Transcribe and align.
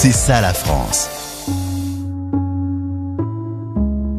C'est 0.00 0.12
ça 0.12 0.40
la 0.40 0.54
France. 0.54 1.08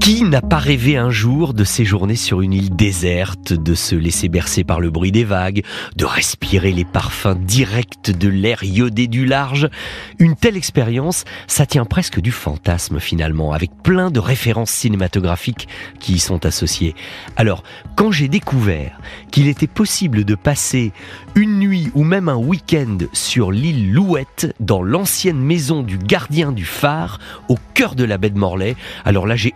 Qui 0.10 0.24
n'a 0.24 0.42
pas 0.42 0.58
rêvé 0.58 0.98
un 0.98 1.12
jour 1.12 1.54
de 1.54 1.64
séjourner 1.64 2.16
sur 2.16 2.42
une 2.42 2.52
île 2.52 2.76
déserte, 2.76 3.54
de 3.54 3.76
se 3.76 3.94
laisser 3.94 4.28
bercer 4.28 4.64
par 4.64 4.80
le 4.80 4.90
bruit 4.90 5.12
des 5.12 5.24
vagues, 5.24 5.64
de 5.96 6.04
respirer 6.04 6.72
les 6.72 6.84
parfums 6.84 7.38
directs 7.40 8.18
de 8.18 8.28
l'air 8.28 8.64
iodé 8.64 9.06
du 9.06 9.28
large? 9.28 9.70
Une 10.18 10.36
telle 10.36 10.58
expérience, 10.58 11.26
ça 11.46 11.68
tient 11.68 11.86
presque 11.86 12.20
du 12.22 12.32
fantasme 12.32 13.00
finalement, 13.00 13.54
avec 13.54 13.70
plein 13.84 14.10
de 14.10 14.20
références 14.20 14.72
cinématographiques 14.72 15.68
qui 16.00 16.14
y 16.14 16.20
sont 16.20 16.44
associées. 16.44 16.96
Alors, 17.36 17.62
quand 17.96 18.10
j'ai 18.10 18.30
découvert 18.30 19.00
qu'il 19.30 19.48
était 19.48 19.68
possible 19.68 20.24
de 20.24 20.34
passer 20.34 20.92
une 21.36 21.60
nuit 21.60 21.92
ou 21.94 22.04
même 22.04 22.30
un 22.30 22.36
week-end 22.36 22.98
sur 23.14 23.52
l'île 23.52 23.94
Louette, 23.94 24.56
dans 24.60 24.82
l'ancienne 24.82 25.38
maison 25.38 25.84
du 25.84 26.00
gardien 26.00 26.52
du 26.52 26.66
phare, 26.66 27.20
au 27.48 27.60
cœur 27.76 27.94
de 27.94 28.06
la 28.06 28.18
baie 28.18 28.32
de 28.32 28.40
Morlaix, 28.40 28.76
alors 29.06 29.28
là 29.28 29.36
j'ai 29.36 29.54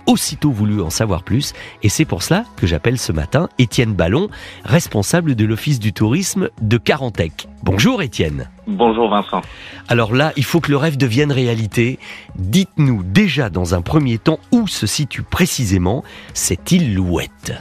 voulu 0.52 0.82
en 0.82 0.90
savoir 0.90 1.24
plus 1.24 1.54
et 1.82 1.90
c'est 1.90 2.06
pour 2.06 2.24
cela 2.24 2.46
que 2.58 2.68
j'appelle 2.68 2.98
ce 2.98 3.12
matin 3.12 3.50
Étienne 3.60 3.94
Ballon, 3.94 4.30
responsable 4.66 5.36
de 5.36 5.46
l'Office 5.46 5.80
du 5.80 5.94
tourisme 5.94 6.50
de 6.62 6.78
Carantec. 6.78 7.48
Bonjour 7.64 8.02
Étienne. 8.02 8.50
Bonjour 8.68 9.10
Vincent. 9.10 9.42
Alors 9.88 10.14
là, 10.14 10.34
il 10.38 10.44
faut 10.44 10.60
que 10.60 10.72
le 10.72 10.78
rêve 10.78 10.98
devienne 10.98 11.32
réalité. 11.32 12.00
Dites-nous 12.36 13.04
déjà 13.04 13.50
dans 13.50 13.76
un 13.76 13.82
premier 13.82 14.18
temps 14.18 14.40
où 14.52 14.68
se 14.68 14.88
situe 14.88 15.24
précisément 15.24 16.04
cette 16.34 16.72
île 16.72 16.94
Louette. 16.94 17.54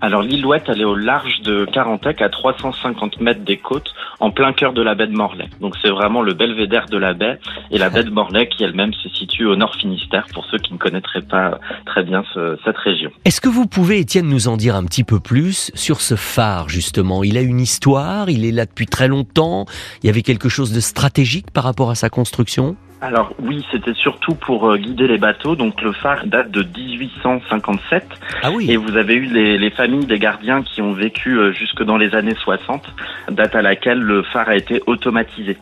Alors 0.00 0.22
l'île 0.22 0.42
Louette, 0.42 0.64
elle 0.68 0.80
est 0.80 0.84
au 0.84 0.94
large 0.94 1.40
de 1.40 1.64
Carantec, 1.64 2.20
à 2.20 2.28
350 2.28 3.20
mètres 3.20 3.44
des 3.44 3.56
côtes, 3.56 3.94
en 4.20 4.30
plein 4.30 4.52
cœur 4.52 4.72
de 4.72 4.82
la 4.82 4.94
baie 4.94 5.06
de 5.06 5.16
Morlaix. 5.16 5.48
Donc 5.60 5.74
c'est 5.82 5.90
vraiment 5.90 6.22
le 6.22 6.34
belvédère 6.34 6.86
de 6.86 6.98
la 6.98 7.14
baie, 7.14 7.38
et 7.70 7.78
la 7.78 7.88
baie 7.88 8.04
de 8.04 8.10
Morlaix 8.10 8.48
qui 8.48 8.62
elle-même 8.62 8.92
se 8.92 9.08
situe 9.08 9.46
au 9.46 9.56
nord 9.56 9.74
Finistère, 9.74 10.26
pour 10.34 10.44
ceux 10.50 10.58
qui 10.58 10.72
ne 10.72 10.78
connaîtraient 10.78 11.22
pas 11.22 11.58
très 11.86 12.04
bien 12.04 12.24
cette 12.64 12.76
région. 12.76 13.10
Est-ce 13.24 13.40
que 13.40 13.48
vous 13.48 13.66
pouvez, 13.66 14.00
Étienne, 14.00 14.28
nous 14.28 14.48
en 14.48 14.56
dire 14.56 14.76
un 14.76 14.84
petit 14.84 15.04
peu 15.04 15.18
plus 15.18 15.70
sur 15.74 16.00
ce 16.00 16.14
phare, 16.14 16.68
justement? 16.68 17.24
Il 17.24 17.38
a 17.38 17.40
une 17.42 17.60
histoire, 17.60 18.28
il 18.28 18.44
est 18.44 18.52
là 18.52 18.66
depuis 18.66 18.86
très 18.86 19.08
longtemps, 19.08 19.64
il 20.02 20.06
y 20.06 20.10
avait 20.10 20.22
quelque 20.22 20.48
chose 20.48 20.72
de 20.72 20.80
stratégique 20.80 21.50
par 21.50 21.64
rapport 21.64 21.90
à 21.90 21.94
sa 21.94 22.10
construction? 22.10 22.76
Alors 23.02 23.34
oui, 23.38 23.64
c'était 23.70 23.92
surtout 23.92 24.34
pour 24.34 24.70
euh, 24.70 24.78
guider 24.78 25.06
les 25.06 25.18
bateaux. 25.18 25.54
Donc 25.54 25.82
le 25.82 25.92
phare 25.92 26.26
date 26.26 26.50
de 26.50 26.62
1857. 26.62 28.04
Ah 28.42 28.50
oui. 28.50 28.70
Et 28.70 28.78
vous 28.78 28.96
avez 28.96 29.14
eu 29.14 29.26
les, 29.26 29.58
les 29.58 29.70
familles 29.70 30.06
des 30.06 30.18
gardiens 30.18 30.62
qui 30.62 30.80
ont 30.80 30.92
vécu 30.92 31.38
euh, 31.38 31.52
jusque 31.52 31.82
dans 31.82 31.98
les 31.98 32.14
années 32.14 32.34
60, 32.34 32.82
date 33.30 33.54
à 33.54 33.60
laquelle 33.60 34.00
le 34.00 34.22
phare 34.22 34.48
a 34.48 34.56
été 34.56 34.82
automatisé. 34.86 35.58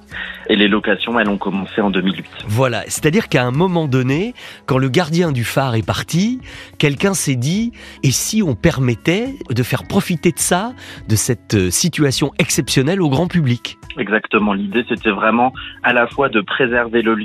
Et 0.49 0.57
les 0.57 0.69
locations, 0.69 1.19
elles 1.19 1.29
ont 1.29 1.39
commencé 1.39 1.81
en 1.81 1.91
2008. 1.91 2.25
Voilà, 2.47 2.83
c'est-à-dire 2.83 3.29
qu'à 3.29 3.45
un 3.45 3.51
moment 3.51 3.89
donné, 3.89 4.35
quand 4.67 4.79
le 4.79 4.89
gardien 4.89 5.33
du 5.33 5.43
phare 5.43 5.75
est 5.75 5.87
parti, 5.87 6.41
quelqu'un 6.79 7.15
s'est 7.15 7.37
dit, 7.37 7.73
et 8.03 8.11
si 8.11 8.43
on 8.43 8.55
permettait 8.55 9.35
de 9.51 9.63
faire 9.63 9.85
profiter 9.89 10.31
de 10.31 10.39
ça, 10.39 10.73
de 11.09 11.17
cette 11.17 11.55
euh, 11.55 11.71
situation 11.71 12.31
exceptionnelle 12.39 13.03
au 13.03 13.09
grand 13.09 13.27
public? 13.27 13.77
Exactement, 13.99 14.53
l'idée 14.53 14.85
c'était 14.89 15.11
vraiment 15.11 15.53
à 15.83 15.93
la 15.93 16.07
fois 16.07 16.29
de 16.29 16.41
préserver 16.41 17.03
le 17.03 17.15
lieu 17.15 17.24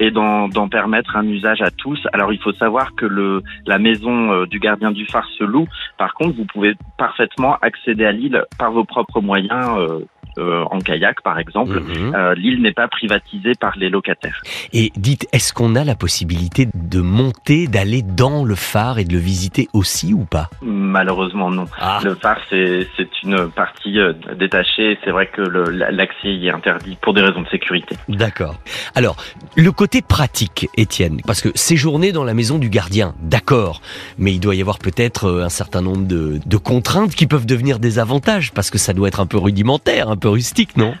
et 0.00 0.10
d'en 0.10 0.68
permettre 0.68 1.16
un 1.16 1.26
usage 1.26 1.62
à 1.62 1.70
tous. 1.70 2.00
Alors 2.12 2.32
il 2.32 2.40
faut 2.40 2.52
savoir 2.52 2.94
que 2.94 3.06
le, 3.06 3.42
la 3.66 3.78
maison 3.78 4.32
euh, 4.32 4.46
du 4.46 4.58
gardien 4.58 4.90
du 4.90 5.06
phare 5.06 5.28
se 5.38 5.44
loue. 5.44 5.66
Par 5.98 6.14
contre, 6.14 6.36
vous 6.36 6.44
pouvez 6.44 6.74
parfaitement 6.98 7.56
accéder 7.62 8.04
à 8.04 8.12
l'île 8.12 8.44
par 8.58 8.72
vos 8.72 8.84
propres 8.84 9.20
moyens. 9.20 9.78
Euh, 10.38 10.64
en 10.70 10.80
kayak 10.80 11.22
par 11.22 11.38
exemple, 11.38 11.80
mhm. 11.80 12.14
euh, 12.14 12.34
l'île 12.34 12.60
n'est 12.60 12.72
pas 12.72 12.88
privatisée 12.88 13.54
par 13.58 13.74
les 13.78 13.88
locataires. 13.88 14.42
Et 14.72 14.92
dites, 14.96 15.26
est-ce 15.32 15.54
qu'on 15.54 15.74
a 15.74 15.84
la 15.84 15.94
possibilité 15.94 16.68
de 16.74 17.00
monter, 17.00 17.66
d'aller 17.68 18.02
dans 18.02 18.44
le 18.44 18.54
phare 18.54 18.98
et 18.98 19.04
de 19.04 19.14
le 19.14 19.18
visiter 19.18 19.68
aussi 19.72 20.12
ou 20.12 20.24
pas? 20.24 20.50
Malheureusement 20.60 21.50
non. 21.50 21.64
Ah. 21.80 22.00
Le 22.04 22.14
phare 22.14 22.40
c'est 22.50 22.86
une 23.22 23.48
partie 23.50 23.98
euh, 23.98 24.12
détachée. 24.38 24.98
C'est 25.04 25.10
vrai 25.10 25.26
que 25.26 25.40
l'accès 25.40 26.34
y 26.34 26.48
est 26.48 26.52
interdit 26.52 26.98
pour 27.00 27.14
des 27.14 27.22
raisons 27.22 27.40
de 27.40 27.48
sécurité. 27.48 27.96
D'accord. 28.08 28.56
Alors 28.94 29.16
le 29.56 29.72
côté 29.72 30.02
pratique, 30.02 30.68
Étienne, 30.76 31.20
parce 31.26 31.40
que 31.40 31.48
séjourner 31.54 32.12
dans 32.12 32.24
la 32.24 32.34
maison 32.34 32.58
du 32.58 32.68
gardien, 32.68 33.14
d'accord, 33.20 33.80
mais 34.18 34.34
il 34.34 34.40
doit 34.40 34.54
y 34.54 34.60
avoir 34.60 34.78
peut-être 34.78 35.40
un 35.42 35.48
certain 35.48 35.80
nombre 35.80 36.06
de, 36.06 36.40
de 36.44 36.56
contraintes 36.58 37.14
qui 37.14 37.26
peuvent 37.26 37.46
devenir 37.46 37.78
des 37.78 37.98
avantages 37.98 38.52
parce 38.52 38.70
que 38.70 38.78
ça 38.78 38.92
doit 38.92 39.08
être 39.08 39.20
un 39.20 39.26
peu 39.26 39.38
rudimentaire, 39.38 40.10
un 40.10 40.16
peu 40.16 40.25
rustique, 40.30 40.76
non? 40.76 40.94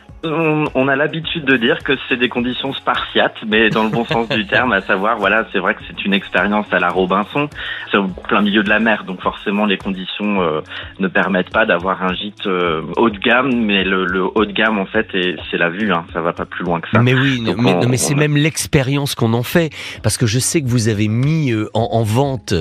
On, 0.74 0.88
a 0.88 0.96
l'habitude 0.96 1.44
de 1.44 1.56
dire 1.56 1.78
que 1.82 1.92
c'est 2.08 2.16
des 2.16 2.28
conditions 2.28 2.72
spartiates, 2.72 3.36
mais 3.46 3.70
dans 3.70 3.84
le 3.84 3.90
bon 3.90 4.04
sens 4.12 4.28
du 4.28 4.46
terme, 4.46 4.72
à 4.72 4.80
savoir, 4.80 5.18
voilà, 5.18 5.46
c'est 5.52 5.58
vrai 5.58 5.74
que 5.74 5.80
c'est 5.86 6.04
une 6.04 6.14
expérience 6.14 6.66
à 6.72 6.78
la 6.78 6.90
Robinson, 6.90 7.48
c'est 7.90 7.96
au 7.96 8.08
plein 8.08 8.42
milieu 8.42 8.62
de 8.62 8.68
la 8.68 8.78
mer, 8.78 9.04
donc 9.04 9.20
forcément 9.20 9.66
les 9.66 9.78
conditions 9.78 10.42
euh, 10.42 10.60
ne 10.98 11.08
permettent 11.08 11.50
pas 11.50 11.66
d'avoir 11.66 12.02
un 12.02 12.14
gîte 12.14 12.46
euh, 12.46 12.82
haut 12.96 13.10
de 13.10 13.18
gamme, 13.18 13.52
mais 13.54 13.84
le, 13.84 14.24
haut 14.34 14.44
de 14.44 14.52
gamme 14.52 14.78
en 14.78 14.86
fait, 14.86 15.06
c'est 15.12 15.58
la 15.58 15.70
vue, 15.70 15.92
hein, 15.92 16.04
ça 16.12 16.20
va 16.20 16.32
pas 16.32 16.44
plus 16.46 16.64
loin 16.64 16.80
que 16.80 16.88
ça. 16.90 17.02
Mais 17.02 17.14
oui, 17.14 17.42
mais, 17.56 17.96
c'est 17.96 18.14
même 18.14 18.36
l'expérience 18.36 19.14
qu'on 19.14 19.32
en 19.32 19.42
fait, 19.42 19.70
parce 20.02 20.18
que 20.18 20.26
je 20.26 20.38
sais 20.38 20.62
que 20.62 20.68
vous 20.68 20.88
avez 20.88 21.08
mis 21.08 21.52
euh, 21.52 21.68
en, 21.74 22.02
vente 22.02 22.54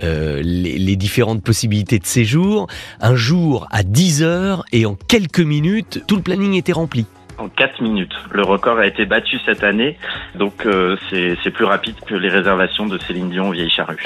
les, 0.00 0.78
les 0.78 0.96
différentes 0.96 1.42
possibilités 1.42 1.98
de 1.98 2.06
séjour, 2.06 2.66
un 3.00 3.14
jour 3.14 3.66
à 3.70 3.82
10 3.82 4.22
heures 4.22 4.64
et 4.72 4.86
en 4.86 4.96
quelques 5.08 5.40
minutes, 5.40 6.02
tout 6.06 6.16
le 6.16 6.22
planning 6.22 6.54
était 6.54 6.72
rempli 6.72 7.06
en 7.38 7.48
4 7.48 7.80
minutes. 7.82 8.12
Le 8.30 8.42
record 8.42 8.78
a 8.78 8.86
été 8.86 9.06
battu 9.06 9.38
cette 9.44 9.64
année, 9.64 9.96
donc 10.34 10.66
euh, 10.66 10.96
c'est 11.10 11.50
plus 11.50 11.64
rapide 11.64 11.94
que 12.06 12.14
les 12.14 12.28
réservations 12.28 12.86
de 12.86 12.98
Céline 12.98 13.30
Dion 13.30 13.48
au 13.48 13.52
Vieille 13.52 13.70
Charrue. 13.70 14.02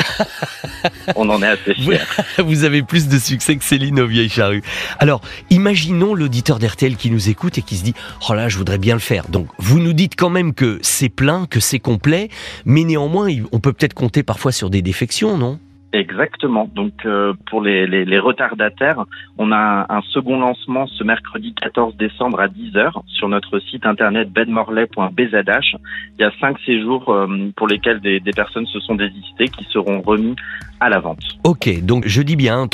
On 1.16 1.28
en 1.28 1.43
est 1.43 1.47
assez 1.47 1.75
fiers. 1.75 1.98
Vous 2.38 2.65
avez 2.65 2.82
plus 2.82 3.09
de 3.09 3.19
succès 3.19 3.56
que 3.56 3.65
Céline 3.65 4.00
au 4.00 4.06
Vieille 4.06 4.28
Charrue. 4.28 4.62
Alors, 4.98 5.22
imaginons 5.50 6.15
l'auditeur 6.15 6.59
d'RTL 6.59 6.97
qui 6.97 7.10
nous 7.10 7.28
écoute 7.28 7.59
et 7.59 7.62
qui 7.62 7.76
se 7.76 7.84
dit 7.84 7.94
«Oh 8.28 8.34
là, 8.34 8.48
je 8.48 8.59
voudrais 8.59 8.78
bien 8.78 8.94
le 8.94 9.00
faire». 9.00 9.28
Donc, 9.28 9.49
vous 9.59 9.81
nous 9.81 9.93
dites 9.93 10.14
quand 10.16 10.31
même 10.31 10.54
que 10.54 10.78
c'est 10.82 11.09
plein, 11.09 11.47
que 11.47 11.60
c'est 11.60 11.81
complet, 11.81 12.28
mais 12.64 12.84
néanmoins, 12.84 13.28
on 13.53 13.60
peut 13.60 13.72
peut-être 13.72 13.94
compter 13.94 14.22
parfois 14.22 14.53
sur 14.53 14.70
des 14.70 14.82
défections, 14.82 15.38
non? 15.38 15.59
Exactement. 15.92 16.70
Donc 16.75 17.04
euh, 17.04 17.34
pour 17.50 17.60
les, 17.60 18.19
retardataires, 18.19 19.04
on 19.36 19.53
a 19.53 19.86
un, 19.91 20.00
second 20.12 20.41
lancement 20.41 20.86
ce 20.86 21.04
mercredi 21.04 21.54
14 21.54 21.97
décembre 21.97 22.41
à 22.41 22.48
10h 22.48 22.92
sur 23.06 23.28
notre 23.28 23.58
site 23.58 23.84
internet 23.84 24.31
bedmorley.bzh. 24.31 25.76
Il 26.19 26.22
y 26.22 26.25
a 26.25 26.32
cinq 26.41 26.58
séjours 26.60 27.10
euh, 27.10 27.50
pour 27.56 27.69
lesquels 27.69 28.00
des, 28.00 28.20
des, 28.20 28.32
personnes 28.32 28.66
se 28.66 28.81
sont 28.81 28.94
désistées 28.94 29.48
qui 29.48 29.64
seront 29.64 30.00
remis 30.00 30.34
à 30.82 30.88
la 30.88 31.00
vente. 31.00 31.20
Ok, 31.44 31.82
donc 31.82 32.04
je 32.06 32.22
dis 32.22 32.37
bien 32.37 32.69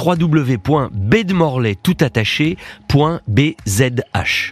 tout 1.75 1.97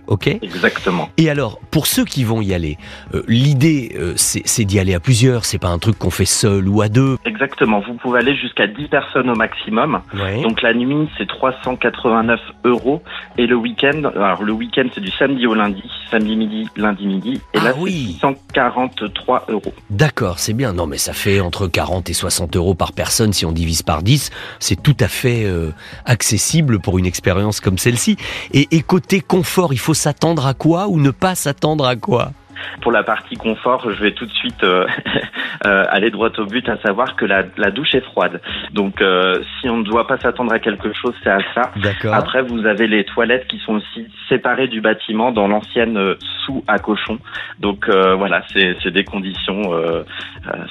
ok? 0.07 0.27
Exactement. 0.27 1.09
Et 1.17 1.31
alors, 1.31 1.61
pour 1.71 1.87
ceux 1.87 2.05
qui 2.05 2.25
vont 2.25 2.41
y 2.41 2.55
aller, 2.55 2.79
euh, 3.15 3.23
l'idée 3.29 3.97
c'est 4.17 4.65
d'y 4.65 4.79
aller 4.79 4.95
à 4.95 5.01
plusieurs, 5.01 5.45
c'est 5.45 5.59
pas 5.59 5.69
un 5.69 5.79
truc 5.79 5.99
qu'on 5.99 6.11
fait 6.11 6.25
seul 6.25 6.69
ou 6.69 6.81
à 6.81 6.89
deux? 6.89 7.19
Exactement, 7.25 7.81
vous 7.81 7.95
pouvez 7.95 8.21
aller 8.21 8.35
jusqu'à 8.37 8.57
jusqu'à 8.57 8.67
10 8.67 8.89
personnes 8.89 9.31
au 9.31 9.35
maximum. 9.35 10.01
Donc 10.43 10.63
la 10.63 10.73
nuit, 10.73 11.09
c'est 11.19 11.27
389 11.27 12.41
euros. 12.65 13.03
Et 13.39 13.47
le 13.47 13.57
week-end, 13.57 14.03
alors 14.15 14.43
le 14.43 14.53
week-end, 14.53 14.87
c'est 14.95 15.01
du 15.01 15.11
samedi 15.11 15.47
au 15.47 15.55
lundi, 15.55 15.83
samedi 16.11 16.37
midi, 16.37 16.69
lundi 16.77 17.07
midi. 17.07 17.41
Et 17.55 17.59
là, 17.59 17.73
ah 17.75 17.79
oui. 17.79 18.17
143 18.21 19.47
euros. 19.49 19.73
D'accord, 19.91 20.39
c'est 20.39 20.53
bien. 20.53 20.73
Non, 20.73 20.87
mais 20.87 20.99
ça 20.99 21.13
fait 21.13 21.41
entre 21.41 21.67
40 21.67 22.09
et 22.11 22.13
60 22.13 22.57
euros 22.57 22.75
par 22.75 22.93
personne 22.93 23.33
si 23.33 23.45
on 23.47 23.53
divise 23.53 23.83
par 23.83 24.03
10. 24.03 24.31
C'est 24.61 24.83
tout 24.83 24.97
à 25.01 25.09
fait 25.09 25.45
euh, 25.45 25.73
accessible 26.05 26.81
pour 26.81 26.99
une 26.99 27.07
expérience 27.07 27.61
comme 27.61 27.79
celle-ci. 27.79 28.17
Et, 28.53 28.69
et 28.71 28.83
côté 28.83 29.21
confort, 29.21 29.73
il 29.73 29.79
faut 29.79 29.95
s'attendre 29.95 30.47
à 30.47 30.55
quoi 30.55 30.89
ou 30.89 31.01
ne 31.01 31.11
pas 31.11 31.35
s'attendre 31.35 31.87
à 31.87 31.97
quoi? 31.97 32.33
Pour 32.81 32.93
la 32.93 33.03
partie 33.03 33.37
confort, 33.37 33.91
je 33.91 34.03
vais 34.03 34.13
tout 34.13 34.27
de 34.27 34.33
suite 34.33 34.63
euh, 34.63 34.87
euh, 35.67 35.85
aller 35.89 36.11
droit 36.11 36.31
au 36.39 36.47
but, 36.47 36.69
à 36.69 36.77
savoir 36.79 37.17
que 37.17 37.25
la, 37.25 37.45
la 37.57 37.71
douche 37.71 37.95
est 37.95 38.05
froide. 38.05 38.41
Donc, 38.73 39.01
euh, 39.01 39.43
si 39.61 39.69
on 39.69 39.79
ne 39.79 39.85
doit 39.85 40.07
pas 40.07 40.19
s'attendre 40.19 40.53
à 40.53 40.59
quelque 40.59 40.93
chose, 40.93 41.15
c'est 41.23 41.31
à 41.31 41.39
ça. 41.55 41.73
Après, 42.13 42.43
vous 42.43 42.67
avez 42.67 42.87
les 42.87 43.05
toilettes 43.05 43.47
qui 43.49 43.59
sont 43.59 43.75
aussi 43.75 44.07
séparées 44.29 44.69
du 44.69 44.81
bâtiment 44.81 45.33
dans 45.33 45.49
l'ancienne 45.49 46.15
sous 46.45 46.65
à 46.67 46.79
cochon. 46.79 47.19
Donc 47.61 47.89
voilà, 47.89 48.43
c'est 48.53 48.91
des 48.91 49.05
conditions, 49.05 49.73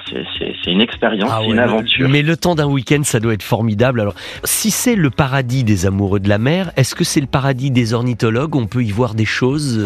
c'est 0.08 0.72
une 0.72 0.82
expérience, 0.82 1.32
ah 1.34 1.42
une 1.44 1.60
aventure. 1.60 2.08
Mais 2.10 2.22
le 2.22 2.38
temps 2.38 2.56
d'un 2.56 2.68
week-end, 2.68 3.02
ça 3.04 3.20
doit 3.20 3.34
être 3.34 3.44
formidable. 3.44 4.02
Alors, 4.02 4.16
si 4.44 4.72
c'est 4.72 4.96
le 4.96 5.10
paradis 5.10 5.64
des 5.64 5.86
amoureux 5.86 6.20
de 6.20 6.30
la 6.30 6.38
mer, 6.38 6.72
est-ce 6.78 6.96
que 6.96 7.04
c'est 7.04 7.22
le 7.22 7.28
paradis 7.28 7.72
des 7.72 7.94
ornithologues? 7.94 8.56
On 8.56 8.68
peut 8.68 8.84
y 8.84 8.92
voir 8.92 9.16
des 9.16 9.26
choses 9.26 9.80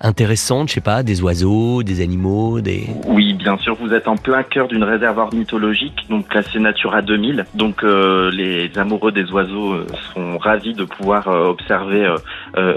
intéressantes, 0.00 0.68
je 0.68 0.74
sais 0.74 0.80
pas, 0.80 1.02
des 1.02 1.22
oiseaux 1.22 1.37
oiseaux, 1.38 1.82
des 1.82 2.00
animaux, 2.00 2.60
des... 2.60 2.86
Oui, 3.06 3.32
bien 3.34 3.56
sûr, 3.58 3.76
vous 3.76 3.92
êtes 3.92 4.08
en 4.08 4.16
plein 4.16 4.42
cœur 4.42 4.68
d'une 4.68 4.82
réserve 4.82 5.18
ornithologique, 5.18 6.06
donc 6.10 6.28
classée 6.28 6.58
Natura 6.58 7.02
2000. 7.02 7.46
Donc 7.54 7.82
les 7.82 8.70
amoureux 8.76 9.12
des 9.12 9.30
oiseaux 9.30 9.76
sont 10.14 10.38
ravis 10.38 10.74
de 10.74 10.84
pouvoir 10.84 11.28
observer 11.28 12.14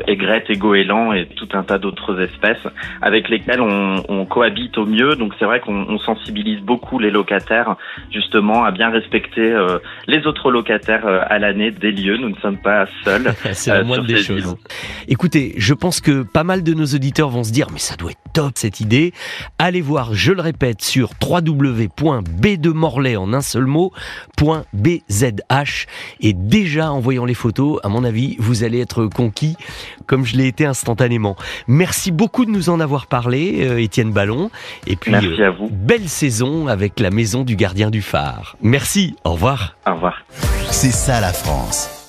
aigrettes 0.08 0.50
et 0.50 0.58
goélands 0.58 1.14
et 1.14 1.28
tout 1.28 1.48
un 1.54 1.64
tas 1.64 1.78
d'autres 1.78 2.20
espèces 2.22 2.68
avec 3.02 3.30
lesquelles 3.30 3.62
on, 3.62 4.04
on 4.10 4.26
cohabite 4.26 4.78
au 4.78 4.86
mieux. 4.86 5.16
Donc 5.16 5.34
c'est 5.40 5.46
vrai 5.46 5.60
qu'on 5.60 5.98
sensibilise 6.00 6.62
beaucoup 6.62 7.00
les 7.00 7.12
locataires 7.12 7.76
justement 8.12 8.64
à 8.64 8.72
bien 8.72 8.90
respecter 8.90 9.56
les 10.08 10.26
autres 10.28 10.52
locataires 10.52 11.06
à 11.06 11.40
l'année 11.40 11.72
des 11.72 11.92
lieux. 11.92 12.18
Nous 12.18 12.30
ne 12.30 12.40
sommes 12.42 12.58
pas 12.58 12.86
seuls. 13.04 13.34
c'est 13.54 13.72
la 13.72 13.84
moindre 13.84 14.06
des 14.06 14.18
choses. 14.18 14.56
Écoutez, 15.08 15.54
je 15.58 15.74
pense 15.74 16.02
que 16.02 16.24
pas 16.24 16.44
mal 16.44 16.64
de 16.64 16.74
nos 16.74 16.86
auditeurs 16.86 17.30
vont 17.30 17.44
se 17.44 17.52
dire 17.52 17.68
mais 17.72 17.80
ça 17.80 17.96
doit 17.96 18.12
être 18.12 18.20
top 18.34 18.41
cette 18.56 18.80
idée. 18.80 19.14
Allez 19.60 19.82
voir, 19.82 20.14
je 20.14 20.32
le 20.32 20.42
répète, 20.42 20.82
sur 20.82 21.12
www.b 21.22 22.46
de 22.58 22.70
Morlaix 22.72 23.16
en 23.16 23.34
un 23.34 23.42
seul 23.42 23.66
mot, 23.66 23.92
.bzh 24.74 25.86
et 26.20 26.34
déjà 26.34 26.92
en 26.92 27.00
voyant 27.00 27.26
les 27.26 27.34
photos, 27.34 27.80
à 27.84 27.90
mon 27.90 28.04
avis, 28.04 28.36
vous 28.40 28.64
allez 28.64 28.80
être 28.80 29.06
conquis 29.06 29.56
comme 30.08 30.26
je 30.26 30.36
l'ai 30.36 30.48
été 30.48 30.66
instantanément. 30.66 31.36
Merci 31.68 32.12
beaucoup 32.12 32.46
de 32.46 32.52
nous 32.52 32.70
en 32.70 32.80
avoir 32.80 33.08
parlé, 33.08 33.68
euh, 33.68 33.82
Étienne 33.82 34.12
Ballon. 34.12 34.50
Et 34.88 34.96
puis, 34.96 35.12
Merci 35.12 35.42
à 35.42 35.52
vous. 35.52 35.70
belle 35.72 36.10
saison 36.10 36.68
avec 36.68 37.00
la 37.00 37.12
maison 37.12 37.44
du 37.44 37.56
gardien 37.56 37.90
du 37.90 38.02
phare. 38.02 38.58
Merci, 38.62 39.16
au 39.24 39.34
revoir. 39.34 39.76
Au 39.88 39.94
revoir. 39.94 40.24
C'est 40.72 40.92
ça 40.92 41.22
la 41.22 41.34
France. 41.34 42.01